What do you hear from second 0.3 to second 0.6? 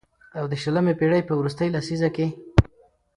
او د